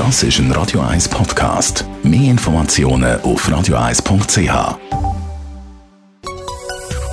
Das 0.00 0.22
ist 0.22 0.38
ein 0.38 0.50
Radio 0.52 0.80
1 0.80 1.10
Podcast. 1.10 1.84
Mehr 2.02 2.30
Informationen 2.30 3.20
auf 3.20 3.46
radio1.ch. 3.46 4.78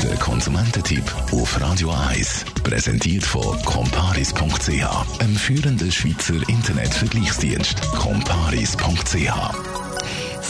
Der 0.01 0.15
Konsumententipp 0.21 1.03
auf 1.33 1.59
Radio 1.59 1.91
1 1.91 2.45
präsentiert 2.63 3.25
von 3.25 3.61
comparis.ch, 3.63 5.19
einem 5.19 5.35
führenden 5.35 5.91
Schweizer 5.91 6.35
Internetvergleichsdienst. 6.47 7.81
comparis.ch 7.91 9.33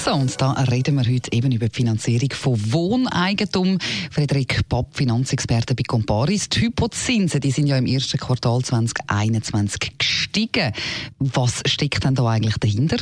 so, 0.08 0.14
und 0.14 0.40
da 0.40 0.52
reden 0.52 0.96
wir 0.96 1.04
heute 1.04 1.34
eben 1.34 1.52
über 1.52 1.68
die 1.68 1.76
Finanzierung 1.76 2.30
von 2.32 2.72
Wohneigentum. 2.72 3.78
Frederik 4.10 4.62
Papp, 4.70 4.96
Finanzexperte 4.96 5.76
bei 5.76 5.84
Comparis. 5.86 6.48
Die 6.48 6.62
Hypozinsen, 6.62 7.42
die 7.42 7.52
sind 7.52 7.68
ja 7.68 7.78
im 7.78 7.88
ersten 7.88 8.18
Quartal 8.18 8.62
2021 8.62 9.97
gestiegen. 10.38 10.72
Was 11.20 11.64
steckt 11.66 12.04
denn 12.04 12.16
da 12.16 12.28
eigentlich 12.28 12.58
dahinter? 12.58 12.98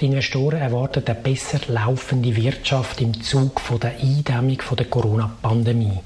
Die 0.00 0.06
Investoren 0.06 0.60
erwarten 0.60 1.04
eine 1.04 1.14
besser 1.14 1.60
laufende 1.68 2.34
Wirtschaft 2.34 3.00
im 3.00 3.20
Zug 3.22 3.60
der 3.80 3.98
Eindämmung 4.00 4.58
der 4.76 4.86
Corona-Pandemie. 4.86 5.98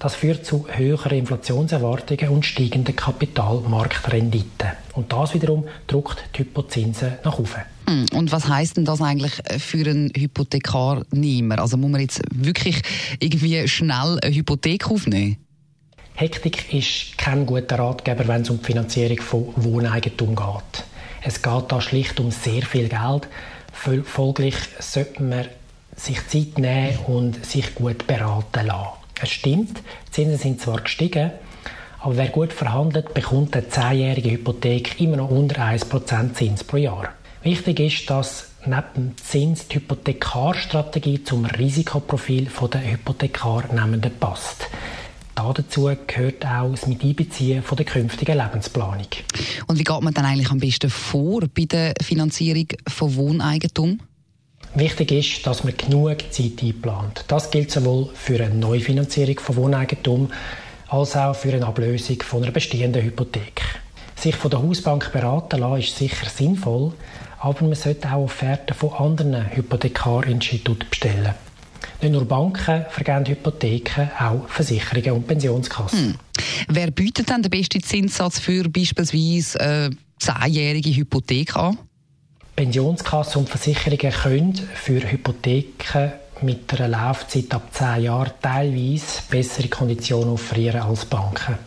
Das 0.00 0.14
führt 0.14 0.44
zu 0.44 0.66
höheren 0.68 1.18
Inflationserwartungen 1.18 2.28
und 2.28 2.44
steigenden 2.44 2.94
Kapitalmarktrenditen. 2.94 4.68
Und 4.94 5.12
das 5.12 5.34
wiederum 5.34 5.64
drückt 5.88 6.24
die 6.34 6.40
Hypozinsen 6.40 7.14
nach 7.24 7.38
oben. 7.38 7.62
Hm, 7.88 8.06
und 8.12 8.30
was 8.30 8.48
heißt 8.48 8.76
denn 8.76 8.84
das 8.84 9.00
eigentlich 9.00 9.32
für 9.58 9.88
einen 9.88 10.12
Hypothekarnehmer? 10.14 11.58
Also 11.58 11.76
muss 11.76 11.90
man 11.90 12.00
jetzt 12.00 12.20
wirklich 12.32 12.82
irgendwie 13.18 13.66
schnell 13.66 14.18
eine 14.22 14.34
Hypothek 14.34 14.88
aufnehmen? 14.88 15.38
Hektik 16.20 16.74
ist 16.74 17.16
kein 17.16 17.46
guter 17.46 17.78
Ratgeber, 17.78 18.26
wenn 18.26 18.42
es 18.42 18.50
um 18.50 18.58
die 18.58 18.64
Finanzierung 18.64 19.20
von 19.20 19.52
Wohneigentum 19.54 20.34
geht. 20.34 20.84
Es 21.22 21.40
geht 21.40 21.64
da 21.68 21.80
schlicht 21.80 22.18
um 22.18 22.32
sehr 22.32 22.62
viel 22.62 22.88
Geld. 22.88 23.28
Folglich 23.72 24.56
sollte 24.80 25.22
man 25.22 25.44
sich 25.94 26.26
Zeit 26.26 26.58
nehmen 26.58 26.98
und 27.06 27.46
sich 27.46 27.72
gut 27.76 28.08
beraten 28.08 28.66
lassen. 28.66 28.88
Es 29.22 29.30
stimmt, 29.30 29.78
die 29.78 30.10
Zinsen 30.10 30.38
sind 30.38 30.60
zwar 30.60 30.80
gestiegen, 30.80 31.30
aber 32.00 32.16
wer 32.16 32.28
gut 32.30 32.52
verhandelt, 32.52 33.14
bekommt 33.14 33.54
eine 33.54 33.68
zehnjährige 33.68 34.32
Hypothek 34.32 35.00
immer 35.00 35.18
noch 35.18 35.30
unter 35.30 35.62
1% 35.62 36.34
Zins 36.34 36.64
pro 36.64 36.78
Jahr. 36.78 37.10
Wichtig 37.44 37.78
ist, 37.78 38.10
dass 38.10 38.48
neben 38.66 39.16
Zins 39.18 39.68
die 39.68 39.76
Hypothekarstrategie 39.76 41.22
zum 41.22 41.44
Risikoprofil 41.44 42.50
der 42.72 42.90
Hypothekarnehmenden 42.90 44.18
passt. 44.18 44.66
Dazu 45.38 45.90
gehört 46.06 46.44
auch 46.44 46.72
das 46.72 46.88
Miteinbeziehen 46.88 47.62
der 47.70 47.84
künftigen 47.84 48.36
Lebensplanung. 48.36 49.06
Und 49.68 49.78
wie 49.78 49.84
geht 49.84 50.00
man 50.00 50.12
dann 50.12 50.24
eigentlich 50.24 50.50
am 50.50 50.58
besten 50.58 50.90
vor 50.90 51.42
bei 51.54 51.64
der 51.64 51.94
Finanzierung 52.02 52.66
von 52.88 53.14
Wohneigentum? 53.14 54.00
Wichtig 54.74 55.12
ist, 55.12 55.46
dass 55.46 55.62
man 55.62 55.76
genug 55.76 56.32
Zeit 56.32 56.62
einplant. 56.62 57.24
Das 57.28 57.52
gilt 57.52 57.70
sowohl 57.70 58.10
für 58.14 58.42
eine 58.42 58.54
Neufinanzierung 58.54 59.38
von 59.38 59.56
Wohneigentum 59.56 60.28
als 60.88 61.14
auch 61.14 61.34
für 61.34 61.52
eine 61.52 61.66
Ablösung 61.66 62.20
von 62.22 62.42
einer 62.42 62.52
bestehenden 62.52 63.02
Hypothek. 63.02 63.62
Sich 64.16 64.34
von 64.34 64.50
der 64.50 64.60
Hausbank 64.60 65.12
beraten 65.12 65.60
lassen 65.60 65.82
ist 65.82 65.96
sicher 65.96 66.28
sinnvoll, 66.28 66.92
aber 67.38 67.62
man 67.62 67.74
sollte 67.74 68.08
auch 68.08 68.24
Offerten 68.24 68.74
von 68.74 68.92
anderen 68.92 69.54
Hypothekarinstituten 69.54 70.88
bestellen. 70.90 71.34
Nicht 72.00 72.12
nur 72.12 72.24
Banken 72.24 72.84
vergeben 72.90 73.26
Hypotheken, 73.26 74.10
auch 74.18 74.48
Versicherungen 74.48 75.12
und 75.12 75.26
Pensionskassen. 75.26 76.10
Hm. 76.10 76.14
Wer 76.68 76.90
bietet 76.92 77.28
denn 77.28 77.42
den 77.42 77.50
besten 77.50 77.82
Zinssatz 77.82 78.38
für 78.38 78.68
beispielsweise 78.68 79.60
eine 79.60 79.86
äh, 79.86 79.90
zehnjährige 80.18 80.94
Hypothek 80.94 81.56
an? 81.56 81.78
Pensionskassen 82.54 83.40
und 83.40 83.48
Versicherungen 83.48 84.12
können 84.12 84.54
für 84.74 85.00
Hypotheken 85.10 86.12
mit 86.42 86.72
einer 86.74 86.88
Laufzeit 86.88 87.52
ab 87.52 87.68
10 87.72 88.04
Jahren 88.04 88.32
teilweise 88.40 89.22
bessere 89.28 89.68
Konditionen 89.68 90.34
offerieren 90.34 90.82
als 90.82 91.04
Banken. 91.04 91.58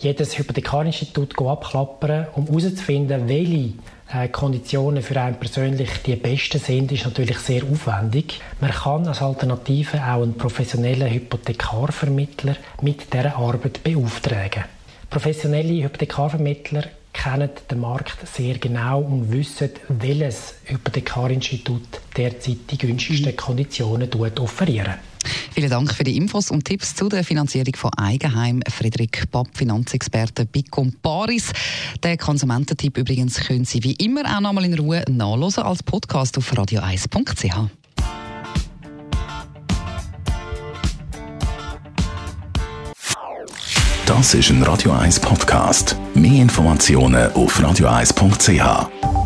Jedes 0.00 0.38
Hypothekarinstitut 0.38 1.38
abklappern, 1.38 2.28
um 2.34 2.46
herauszufinden, 2.46 3.28
welche 3.28 3.74
äh, 4.10 4.28
Konditionen 4.28 5.02
für 5.02 5.20
einen 5.20 5.36
persönlich 5.36 5.90
die 6.06 6.16
besten 6.16 6.58
sind, 6.58 6.90
ist 6.90 7.04
natürlich 7.04 7.38
sehr 7.38 7.62
aufwendig. 7.64 8.40
Man 8.62 8.70
kann 8.70 9.06
als 9.06 9.20
Alternative 9.20 9.98
auch 9.98 10.22
einen 10.22 10.38
professionellen 10.38 11.12
Hypothekarvermittler 11.12 12.56
mit 12.80 13.12
dieser 13.12 13.36
Arbeit 13.36 13.84
beauftragen. 13.84 14.64
Professionelle 15.10 15.82
Hypothekarvermittler 15.82 16.84
kennen 17.12 17.50
den 17.70 17.80
Markt 17.80 18.26
sehr 18.26 18.56
genau 18.56 19.00
und 19.02 19.30
wissen, 19.30 19.70
welches 19.88 20.54
Hypothekarinstitut 20.64 22.00
derzeit 22.16 22.70
die 22.70 22.78
günstigsten 22.78 23.36
Konditionen 23.36 24.08
offerieren. 24.38 25.09
Vielen 25.52 25.70
Dank 25.70 25.94
für 25.94 26.04
die 26.04 26.16
Infos 26.16 26.50
und 26.50 26.64
Tipps 26.64 26.94
zu 26.94 27.08
der 27.08 27.24
Finanzierung 27.24 27.74
von 27.76 27.92
Eigenheim. 27.94 28.60
Frederik 28.68 29.30
Papp, 29.30 29.48
Finanzexperte 29.54 30.46
bei 30.46 30.62
Comparis. 30.70 31.52
Den 32.02 32.16
Konsumententipp 32.18 32.96
übrigens 32.96 33.36
können 33.36 33.64
Sie 33.64 33.82
wie 33.82 33.92
immer 33.94 34.22
auch 34.24 34.40
nochmal 34.40 34.64
in 34.64 34.78
Ruhe 34.78 35.04
nachlesen 35.08 35.64
als 35.64 35.82
Podcast 35.82 36.38
auf 36.38 36.52
radio1.ch. 36.52 37.70
Das 44.06 44.34
ist 44.34 44.50
ein 44.50 44.62
Radio 44.64 44.90
1 44.90 45.20
Podcast. 45.20 45.96
Mehr 46.14 46.42
Informationen 46.42 47.32
auf 47.32 47.60
radio1.ch. 47.60 49.19